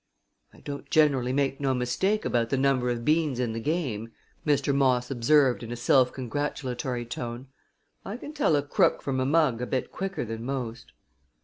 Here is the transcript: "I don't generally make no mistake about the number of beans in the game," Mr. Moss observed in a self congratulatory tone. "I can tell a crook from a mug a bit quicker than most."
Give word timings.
"I 0.51 0.61
don't 0.61 0.89
generally 0.89 1.31
make 1.31 1.59
no 1.61 1.75
mistake 1.75 2.25
about 2.25 2.49
the 2.49 2.57
number 2.57 2.89
of 2.89 3.05
beans 3.05 3.39
in 3.39 3.53
the 3.53 3.59
game," 3.59 4.11
Mr. 4.47 4.73
Moss 4.73 5.11
observed 5.11 5.61
in 5.61 5.71
a 5.71 5.75
self 5.75 6.11
congratulatory 6.11 7.05
tone. 7.05 7.49
"I 8.03 8.17
can 8.17 8.33
tell 8.33 8.55
a 8.55 8.63
crook 8.63 9.03
from 9.03 9.19
a 9.19 9.27
mug 9.27 9.61
a 9.61 9.67
bit 9.67 9.91
quicker 9.91 10.25
than 10.25 10.43
most." 10.43 10.91